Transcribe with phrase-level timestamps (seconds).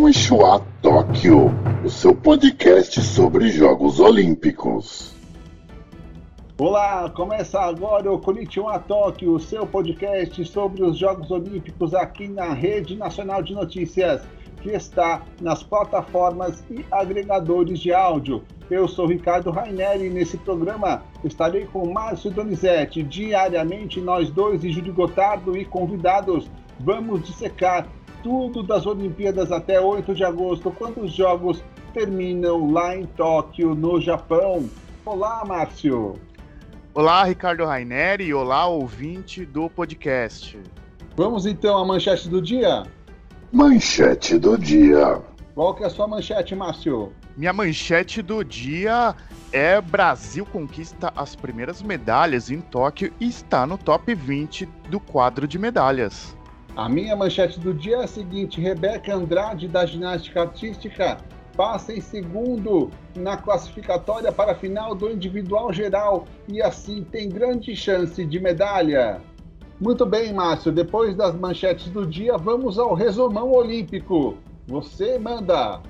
[0.00, 1.50] Konnichiwa Tóquio,
[1.84, 5.12] o seu podcast sobre Jogos Olímpicos.
[6.56, 12.52] Olá, começa agora o Konnichiwa Tóquio, o seu podcast sobre os Jogos Olímpicos aqui na
[12.52, 14.22] Rede Nacional de Notícias,
[14.62, 18.44] que está nas plataformas e agregadores de áudio.
[18.70, 23.02] Eu sou Ricardo Raineri e nesse programa estarei com Márcio Donizete.
[23.02, 27.88] Diariamente, nós dois e Júlio Gotardo e convidados vamos dissecar
[28.22, 34.00] tudo das Olimpíadas até 8 de agosto, quando os Jogos terminam lá em Tóquio, no
[34.00, 34.68] Japão.
[35.04, 36.14] Olá, Márcio.
[36.94, 38.32] Olá, Ricardo Raineri.
[38.34, 40.58] Olá, ouvinte do podcast.
[41.16, 42.84] Vamos então à manchete do dia?
[43.52, 45.22] Manchete do dia.
[45.54, 47.12] Qual que é a sua manchete, Márcio?
[47.36, 49.14] Minha manchete do dia
[49.52, 55.48] é Brasil conquista as primeiras medalhas em Tóquio e está no top 20 do quadro
[55.48, 56.36] de medalhas.
[56.78, 61.16] A minha manchete do dia é a seguinte: Rebeca Andrade, da ginástica artística,
[61.56, 67.74] passa em segundo na classificatória para a final do individual geral e assim tem grande
[67.74, 69.20] chance de medalha.
[69.80, 70.70] Muito bem, Márcio.
[70.70, 74.36] Depois das manchetes do dia, vamos ao resumão olímpico.
[74.68, 75.80] Você manda.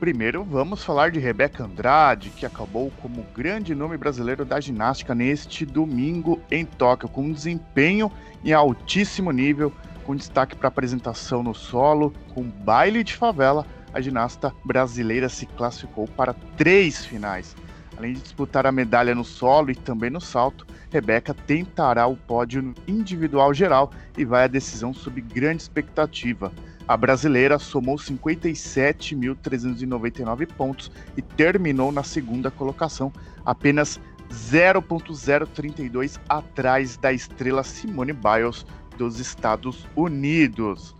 [0.00, 5.66] Primeiro, vamos falar de Rebeca Andrade, que acabou como grande nome brasileiro da ginástica neste
[5.66, 8.10] domingo em Tóquio, com um desempenho
[8.42, 9.72] em altíssimo nível,
[10.06, 16.06] com destaque para apresentação no solo, com baile de favela, a ginasta brasileira se classificou
[16.06, 17.56] para três finais.
[17.98, 22.62] Além de disputar a medalha no solo e também no salto, Rebeca tentará o pódio
[22.62, 26.52] no individual geral e vai à decisão sob grande expectativa.
[26.86, 33.12] A brasileira somou 57.399 pontos e terminou na segunda colocação,
[33.44, 33.98] apenas
[34.30, 38.64] 0.032 atrás da estrela Simone Biles
[38.96, 40.94] dos Estados Unidos.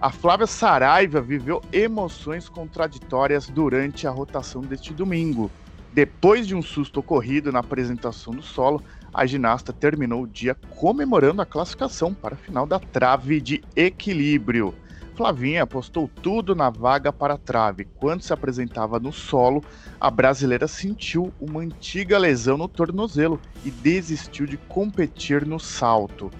[0.00, 5.50] A Flávia Saraiva viveu emoções contraditórias durante a rotação deste domingo.
[5.92, 8.82] Depois de um susto ocorrido na apresentação do solo,
[9.14, 14.74] a ginasta terminou o dia comemorando a classificação para a final da trave de equilíbrio.
[15.14, 17.84] Flavinha apostou tudo na vaga para a trave.
[17.96, 19.62] Quando se apresentava no solo,
[20.00, 26.30] a brasileira sentiu uma antiga lesão no tornozelo e desistiu de competir no salto.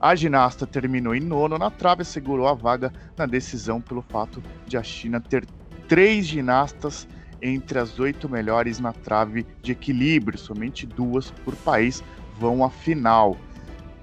[0.00, 4.40] A ginasta terminou em nono na trave e segurou a vaga na decisão pelo fato
[4.64, 5.44] de a China ter
[5.88, 7.08] três ginastas
[7.42, 12.02] entre as oito melhores na trave de equilíbrio, somente duas por país
[12.38, 13.36] vão à final.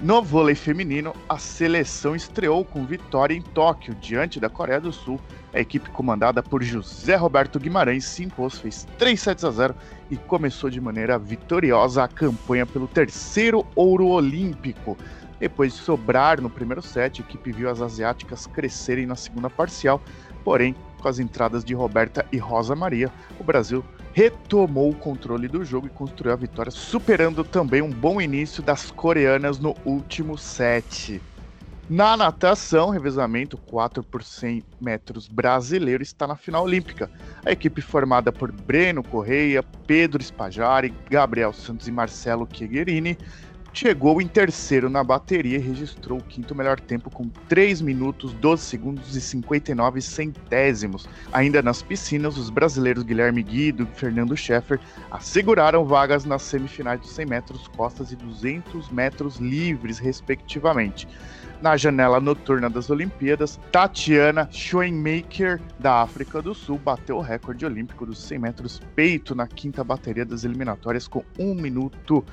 [0.02, 5.18] No vôlei feminino, a seleção estreou com vitória em Tóquio diante da Coreia do Sul.
[5.54, 9.74] A equipe comandada por José Roberto Guimarães se impôs, fez 3 sets a 0
[10.12, 14.98] e começou de maneira vitoriosa a campanha pelo terceiro ouro olímpico.
[15.40, 20.02] Depois de sobrar no primeiro set, a equipe viu as asiáticas crescerem na segunda parcial,
[20.44, 25.66] porém, com as entradas de Roberta e Rosa Maria, o Brasil retomou o controle do
[25.66, 31.22] jogo e construiu a vitória, superando também um bom início das coreanas no último set.
[31.88, 37.12] Na natação, revezamento 4 por 100 metros brasileiro está na final olímpica.
[37.46, 43.16] A equipe formada por Breno Correia, Pedro Spajari, Gabriel Santos e Marcelo Chiegherini
[43.76, 48.64] chegou em terceiro na bateria e registrou o quinto melhor tempo com 3 minutos, 12
[48.64, 51.10] segundos e 59 centésimos.
[51.34, 54.80] Ainda nas piscinas, os brasileiros Guilherme Guido e Fernando Scheffer
[55.12, 61.06] asseguraram vagas nas semifinais dos 100 metros costas e 200 metros livres, respectivamente.
[61.62, 68.06] Na janela noturna das Olimpíadas, Tatiana Schoenmaker, da África do Sul, bateu o recorde olímpico
[68.06, 72.24] dos 100 metros peito na quinta bateria das eliminatórias com 1 minuto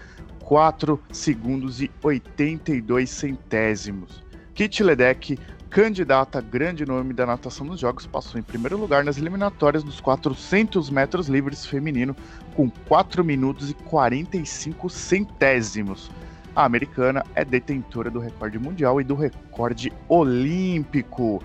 [0.43, 4.23] 4 segundos e 82 centésimos.
[4.55, 5.39] Kit Ledeck,
[5.71, 10.91] candidata grande nome da natação nos Jogos, passou em primeiro lugar nas eliminatórias dos 400
[10.91, 12.15] metros livres feminino
[12.55, 16.11] com 4 minutos e 45 centésimos.
[16.55, 21.43] A americana é detentora do recorde mundial e do recorde olímpico.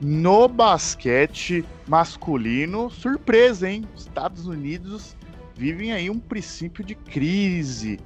[0.00, 3.84] No basquete masculino, surpresa, hein?
[3.94, 5.14] Estados Unidos
[5.54, 7.98] vivem aí um princípio de crise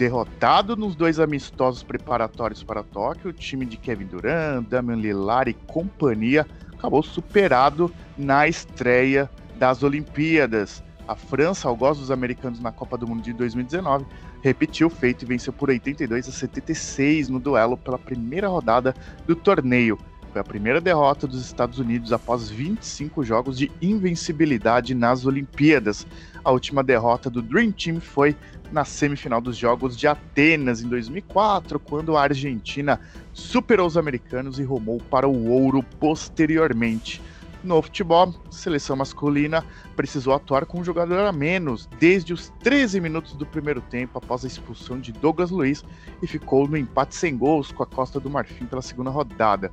[0.00, 5.54] derrotado nos dois amistosos preparatórios para Tóquio, o time de Kevin Durant, Damian Lillard e
[5.70, 10.82] companhia acabou superado na estreia das Olimpíadas.
[11.06, 14.06] A França, gosto dos americanos na Copa do Mundo de 2019,
[14.40, 18.94] repetiu o feito e venceu por 82 a 76 no duelo pela primeira rodada
[19.26, 19.98] do torneio.
[20.32, 26.06] Foi a primeira derrota dos Estados Unidos após 25 jogos de invencibilidade nas Olimpíadas.
[26.44, 28.36] A última derrota do Dream Team foi
[28.70, 33.00] na semifinal dos Jogos de Atenas em 2004, quando a Argentina
[33.32, 37.20] superou os americanos e rumou para o ouro posteriormente.
[37.62, 43.00] No futebol, a seleção masculina precisou atuar com um jogador a menos desde os 13
[43.00, 45.84] minutos do primeiro tempo após a expulsão de Douglas Luiz
[46.22, 49.70] e ficou no empate sem gols com a Costa do Marfim pela segunda rodada.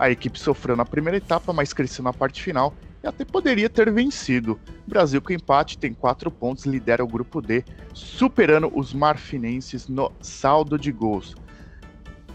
[0.00, 2.74] A equipe sofreu na primeira etapa, mas cresceu na parte final
[3.04, 4.58] e até poderia ter vencido.
[4.86, 7.62] O Brasil com empate tem quatro pontos, lidera o grupo D,
[7.92, 11.34] superando os marfinenses no saldo de gols.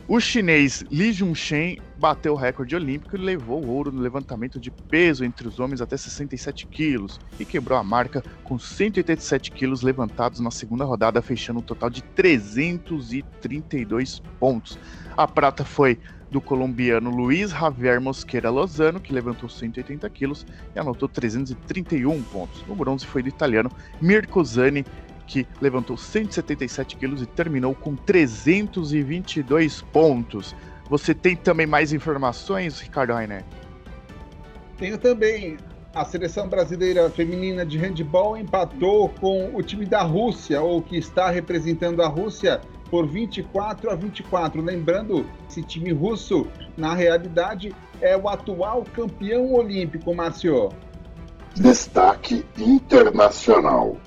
[0.07, 4.69] O chinês Li Junshen bateu o recorde olímpico e levou o ouro no levantamento de
[4.69, 10.39] peso entre os homens até 67 quilos e quebrou a marca com 187 quilos levantados
[10.39, 14.77] na segunda rodada, fechando um total de 332 pontos.
[15.17, 15.97] A prata foi
[16.35, 20.45] do colombiano Luiz Javier Mosquera Lozano, que levantou 180 quilos
[20.75, 22.61] e anotou 331 pontos.
[22.67, 23.71] O bronze foi do italiano
[24.01, 24.85] Mirko Zani,
[25.25, 30.53] que levantou 177 quilos e terminou com 322 pontos.
[30.89, 33.45] Você tem também mais informações, Ricardo Rainer?
[34.77, 35.55] Tenho também.
[35.93, 41.29] A seleção brasileira feminina de handball empatou com o time da Rússia, ou que está
[41.29, 42.59] representando a Rússia,
[42.95, 44.61] por 24 a 24.
[44.61, 46.47] Lembrando, esse time russo,
[46.77, 50.69] na realidade, é o atual campeão olímpico, Márcio.
[51.53, 53.97] Destaque internacional.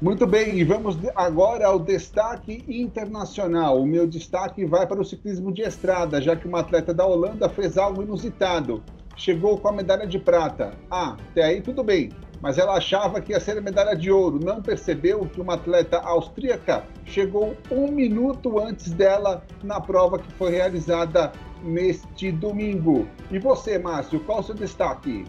[0.00, 3.82] Muito bem, e vamos agora ao destaque internacional.
[3.82, 7.46] O meu destaque vai para o ciclismo de estrada, já que uma atleta da Holanda
[7.50, 8.82] fez algo inusitado.
[9.16, 10.72] Chegou com a medalha de prata.
[10.90, 12.08] Ah, até aí tudo bem,
[12.40, 14.40] mas ela achava que ia ser a medalha de ouro.
[14.42, 20.50] Não percebeu que uma atleta austríaca chegou um minuto antes dela na prova que foi
[20.52, 21.32] realizada
[21.62, 23.06] neste domingo.
[23.30, 25.24] E você, Márcio, qual o seu destaque?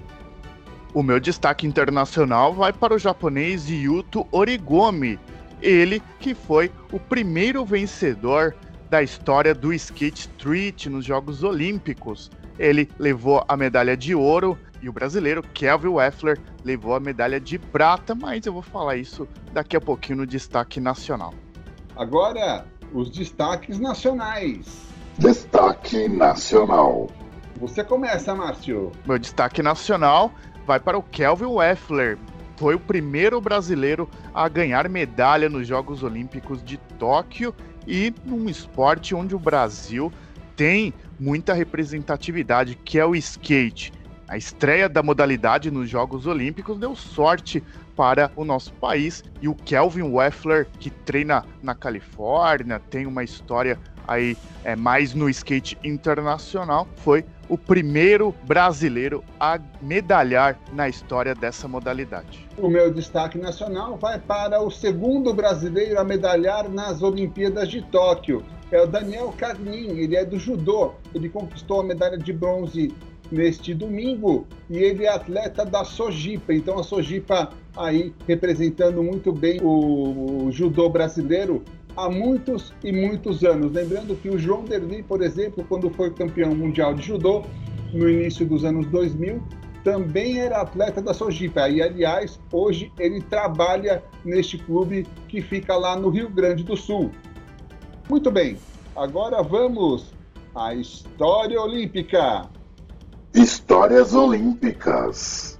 [0.94, 5.20] O meu destaque internacional vai para o japonês Yuto Origomi,
[5.62, 8.56] ele que foi o primeiro vencedor
[8.90, 12.30] da história do skate street nos Jogos Olímpicos.
[12.60, 17.58] Ele levou a medalha de ouro e o brasileiro Kelvin Weffler levou a medalha de
[17.58, 21.34] prata, mas eu vou falar isso daqui a pouquinho no destaque nacional.
[21.96, 24.88] Agora, os destaques nacionais.
[25.18, 27.08] Destaque nacional.
[27.58, 28.92] Você começa, Márcio.
[29.06, 30.32] Meu destaque nacional
[30.66, 32.18] vai para o Kelvin Weffler.
[32.58, 37.54] Foi o primeiro brasileiro a ganhar medalha nos Jogos Olímpicos de Tóquio
[37.88, 40.12] e num esporte onde o Brasil
[40.56, 43.92] tem muita representatividade, que é o skate.
[44.28, 47.64] A estreia da modalidade nos Jogos Olímpicos deu sorte
[47.96, 53.78] para o nosso país e o Kelvin Weffler, que treina na Califórnia, tem uma história
[54.08, 61.68] aí é mais no skate internacional, foi o primeiro brasileiro a medalhar na história dessa
[61.68, 62.48] modalidade.
[62.58, 68.44] O meu destaque nacional vai para o segundo brasileiro a medalhar nas Olimpíadas de Tóquio.
[68.72, 70.94] É o Daniel Carlin, ele é do judô.
[71.14, 72.92] Ele conquistou a medalha de bronze
[73.32, 76.54] neste domingo e ele é atleta da Sojipa.
[76.54, 81.64] Então a Sojipa aí representando muito bem o, o judô brasileiro
[81.96, 83.72] há muitos e muitos anos.
[83.72, 87.44] Lembrando que o João Derli, por exemplo, quando foi campeão mundial de judô
[87.94, 89.42] no início dos anos 2000,
[89.84, 91.70] também era atleta da Sojipa.
[91.70, 97.12] E, aliás, hoje ele trabalha neste clube que fica lá no Rio Grande do Sul.
[98.10, 98.58] Muito bem,
[98.96, 100.14] agora vamos
[100.56, 102.50] à história olímpica.
[103.36, 105.60] Histórias olímpicas.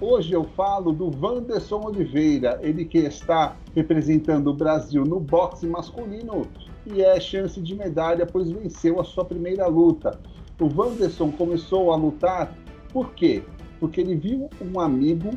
[0.00, 6.46] Hoje eu falo do Wanderson Oliveira, ele que está representando o Brasil no boxe masculino
[6.86, 10.20] e é chance de medalha, pois venceu a sua primeira luta.
[10.60, 12.56] O Wanderson começou a lutar
[12.92, 13.42] por quê?
[13.80, 15.30] Porque ele viu um amigo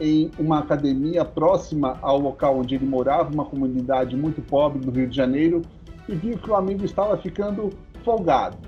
[0.00, 5.08] em uma academia próxima ao local onde ele morava, uma comunidade muito pobre do Rio
[5.08, 5.62] de Janeiro,
[6.08, 7.70] e viu que o amigo estava ficando
[8.04, 8.67] folgado.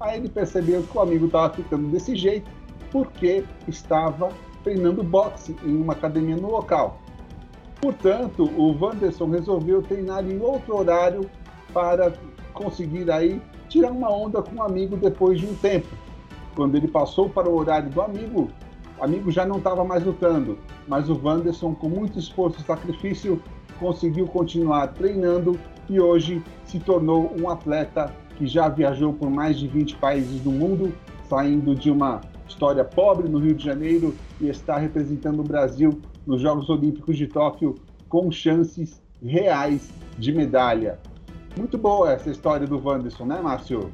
[0.00, 2.50] Aí ele percebeu que o amigo estava ficando desse jeito
[2.90, 4.30] porque estava
[4.64, 6.98] treinando boxe em uma academia no local.
[7.80, 11.30] Portanto, o Wanderson resolveu treinar em outro horário
[11.72, 12.12] para
[12.52, 15.88] conseguir aí tirar uma onda com o amigo depois de um tempo.
[16.54, 18.50] Quando ele passou para o horário do amigo,
[18.98, 23.42] o amigo já não estava mais lutando, mas o Wanderson, com muito esforço e sacrifício,
[23.78, 25.58] conseguiu continuar treinando
[25.90, 30.50] e hoje se tornou um atleta que já viajou por mais de 20 países do
[30.52, 30.94] mundo,
[31.28, 36.40] saindo de uma história pobre no Rio de Janeiro e está representando o Brasil nos
[36.40, 37.74] Jogos Olímpicos de Tóquio
[38.08, 40.98] com chances reais de medalha.
[41.58, 43.92] Muito boa essa história do Wanderson, né, Márcio?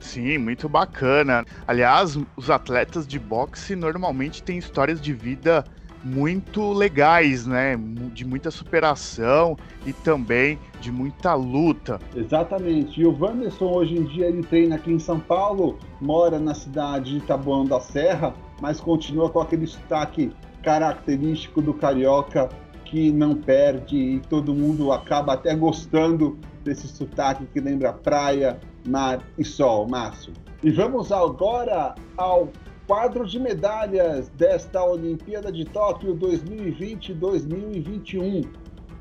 [0.00, 1.44] Sim, muito bacana.
[1.66, 5.64] Aliás, os atletas de boxe normalmente têm histórias de vida
[6.08, 7.78] muito legais, né?
[8.12, 12.00] De muita superação e também de muita luta.
[12.14, 13.00] Exatamente.
[13.00, 17.14] E o Wanderson hoje em dia ele treina aqui em São Paulo, mora na cidade
[17.14, 22.48] de Taboão da Serra, mas continua com aquele sotaque característico do carioca
[22.84, 29.22] que não perde e todo mundo acaba até gostando desse sotaque que lembra praia, mar
[29.36, 30.32] e sol, Márcio.
[30.62, 32.48] E vamos agora ao
[32.88, 38.48] quadro de medalhas desta Olimpíada de Tóquio 2020-2021.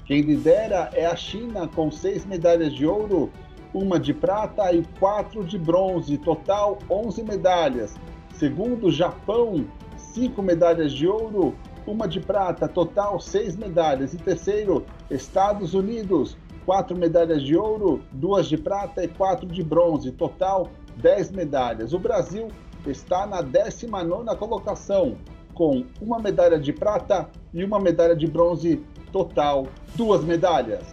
[0.05, 3.31] Quem lidera é a China com seis medalhas de ouro,
[3.73, 7.95] uma de prata e quatro de bronze, total 11 medalhas.
[8.33, 9.65] Segundo, Japão,
[9.95, 14.13] cinco medalhas de ouro, uma de prata, total seis medalhas.
[14.13, 20.11] E terceiro, Estados Unidos, quatro medalhas de ouro, duas de prata e quatro de bronze,
[20.11, 20.67] total
[20.97, 21.93] dez medalhas.
[21.93, 22.49] O Brasil
[22.89, 25.17] está na 19 colocação,
[25.53, 30.83] com uma medalha de prata e uma medalha de bronze, total duas medalhas.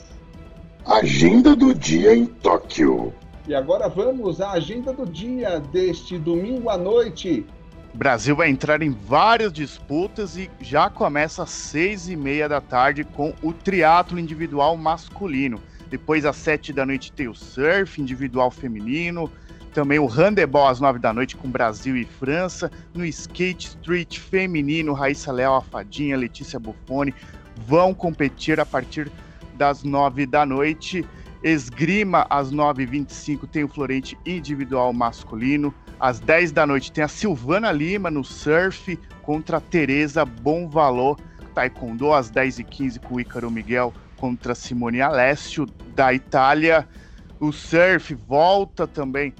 [0.86, 3.12] Agenda do dia em Tóquio.
[3.46, 7.46] E agora vamos à agenda do dia deste domingo à noite.
[7.94, 12.60] O Brasil vai entrar em várias disputas e já começa às seis e meia da
[12.60, 15.60] tarde com o triatlo individual masculino.
[15.88, 19.30] Depois às sete da noite tem o surf individual feminino,
[19.74, 22.70] também o handebol às nove da noite com Brasil e França.
[22.94, 27.12] No skate street feminino, Raíssa Leal, Afadinha, Letícia Buffoni
[27.66, 29.10] vão competir a partir
[29.56, 31.04] das nove da noite.
[31.42, 35.74] Esgrima às 9h25 tem o Florente individual masculino.
[35.98, 41.18] Às 10 da noite tem a Silvana Lima no surf contra a Tereza Bonvalor.
[41.52, 46.88] Taekwondo às 10h15 com o Ícaro Miguel contra Simone Alessio da Itália.
[47.40, 49.34] O surf volta também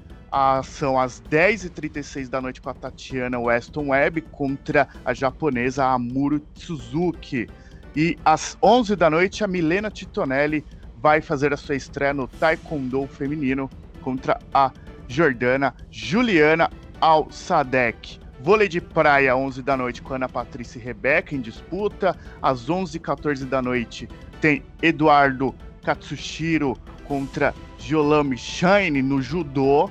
[0.63, 7.47] são às 10h36 da noite com a Tatiana Weston Webb contra a japonesa Amuro Suzuki.
[7.95, 10.65] E às 11 da noite, a Milena Titonelli
[10.97, 13.69] vai fazer a sua estreia no Taekwondo feminino
[14.01, 14.71] contra a
[15.07, 18.19] Jordana Juliana Al-Sadek.
[18.41, 22.15] Vôlei de praia, 11 da noite, com Ana Patrícia e Rebeca em disputa.
[22.41, 24.09] Às 11h14 da noite,
[24.41, 29.89] tem Eduardo Katsushiro contra Jolami Shine no judô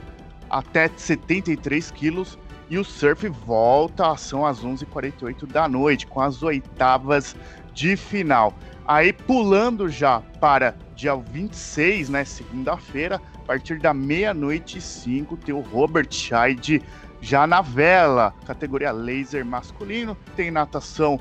[0.55, 2.39] até 73 quilos
[2.71, 7.35] e o surf volta à ação às 11h48 da noite, com as oitavas
[7.73, 8.55] de final.
[8.87, 15.53] Aí pulando já para dia 26, né, segunda-feira, a partir da meia-noite e 5, tem
[15.53, 16.81] o Robert Scheid
[17.21, 21.19] já na vela, categoria laser masculino, tem natação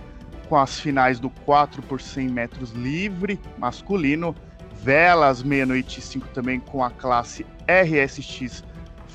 [0.48, 4.36] com as finais do 4 por 100 metros livre masculino,
[4.74, 8.64] velas meia-noite e 5 também com a classe RSX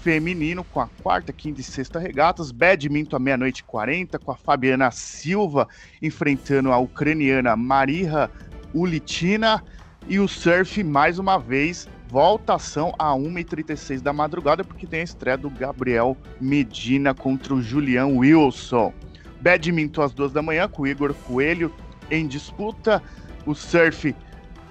[0.08, 4.34] feminino com a quarta, quinta e sexta regatas, badminton à meia-noite e 40 com a
[4.34, 5.68] Fabiana Silva
[6.00, 8.30] enfrentando a ucraniana Mariha
[8.72, 9.62] Ulitina
[10.08, 15.36] e o surf mais uma vez voltação a 1h36 da madrugada porque tem a estreia
[15.36, 18.94] do Gabriel Medina contra o Julian Wilson.
[19.42, 21.70] Badminton às duas da manhã com o Igor Coelho
[22.10, 23.02] em disputa.
[23.44, 24.16] O surf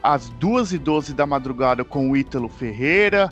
[0.01, 3.32] às 2h12 da madrugada com o Ítalo Ferreira.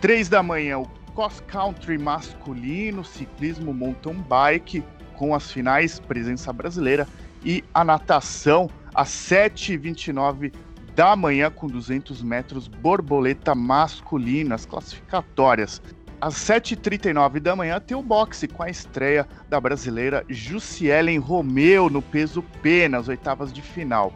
[0.00, 7.08] 3 da manhã, o cross country masculino, ciclismo mountain bike, com as finais presença brasileira,
[7.42, 10.52] e a natação às 7h29
[10.94, 15.80] da manhã, com 200 metros, borboleta masculina, as classificatórias.
[16.20, 22.02] Às 7h39 da manhã tem o boxe com a estreia da brasileira Jussielen Romeu no
[22.02, 24.12] peso P nas oitavas de final.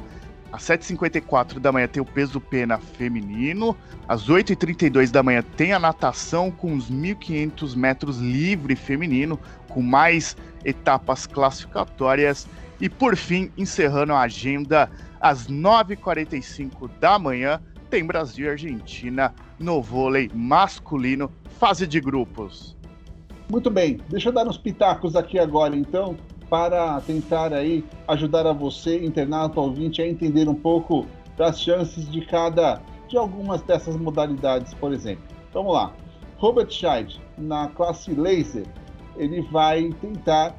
[0.52, 3.76] Às 7h54 da manhã tem o peso pena feminino.
[4.08, 9.38] Às 8h32 da manhã tem a natação com os 1.500 metros livre feminino,
[9.68, 12.48] com mais etapas classificatórias.
[12.80, 14.90] E por fim, encerrando a agenda,
[15.20, 22.76] às 9h45 da manhã, tem Brasil e Argentina no vôlei masculino, fase de grupos.
[23.50, 26.16] Muito bem, deixa eu dar uns pitacos aqui agora então
[26.50, 32.20] para tentar aí ajudar a você, internauta ouvinte, a entender um pouco das chances de
[32.22, 35.24] cada de algumas dessas modalidades, por exemplo.
[35.52, 35.92] Vamos lá.
[36.38, 38.64] Robert Scheid, na classe laser,
[39.16, 40.56] ele vai tentar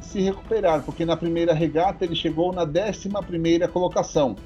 [0.00, 4.36] se recuperar, porque na primeira regata ele chegou na 11 primeira colocação.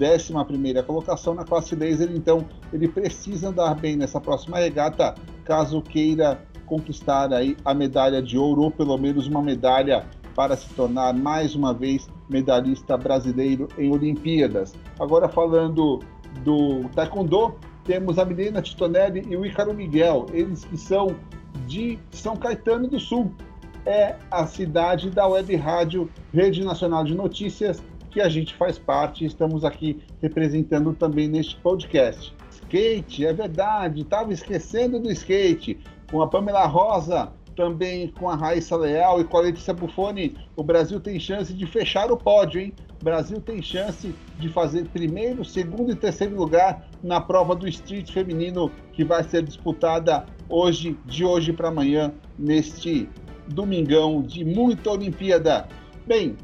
[0.00, 5.80] 11 primeira colocação na classe laser, então ele precisa andar bem nessa próxima regata, caso
[5.80, 11.14] queira conquistar aí a medalha de ouro ou pelo menos uma medalha para se tornar
[11.14, 14.74] mais uma vez medalhista brasileiro em Olimpíadas.
[14.98, 16.00] Agora falando
[16.42, 21.14] do Taekwondo, temos a Milena Titonelli e o Ícaro Miguel, eles que são
[21.66, 23.32] de São Caetano do Sul.
[23.86, 29.24] é a cidade da Web Rádio Rede Nacional de Notícias, que a gente faz parte
[29.24, 32.34] e estamos aqui representando também neste podcast.
[32.50, 35.78] Skate, é verdade, estava esquecendo do skate.
[36.10, 40.62] Com a Pamela Rosa, também com a Raíssa Leal e com a Letícia Buffoni, o
[40.62, 42.72] Brasil tem chance de fechar o pódio, hein?
[43.00, 48.12] O Brasil tem chance de fazer primeiro, segundo e terceiro lugar na prova do street
[48.12, 53.08] feminino que vai ser disputada hoje, de hoje para amanhã, neste
[53.48, 55.68] domingão de muita Olimpíada.
[56.06, 56.36] Bem,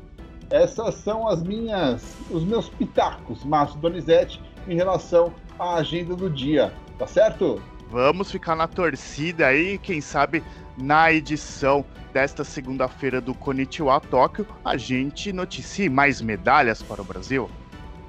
[0.50, 6.72] essas são as minhas, os meus pitacos, Márcio Donizete, em relação à agenda do dia,
[6.98, 7.60] tá certo?
[7.90, 10.42] Vamos ficar na torcida aí, quem sabe
[10.80, 17.48] na edição desta segunda-feira do Konnichiwa Tóquio, a gente noticie mais medalhas para o Brasil.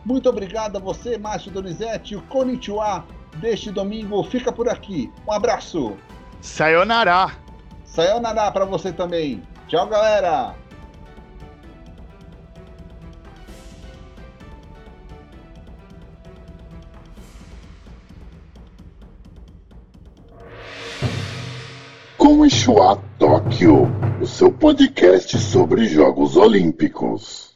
[0.04, 2.16] Muito obrigado a você, Márcio Donizete.
[2.16, 3.06] O Konnichiwa
[3.38, 5.12] deste domingo fica por aqui.
[5.28, 5.96] Um abraço.
[6.42, 7.32] Sayonara.
[7.84, 9.44] Sayonara para você também.
[9.68, 10.56] Tchau, galera.
[22.46, 23.88] Ishua Tóquio,
[24.20, 27.50] o seu podcast sobre Jogos Olímpicos.